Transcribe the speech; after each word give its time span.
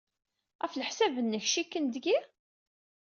Ɣef 0.61 0.73
leḥsab-nnek, 0.75 1.45
cikken 1.47 1.85
deg-i? 1.93 2.17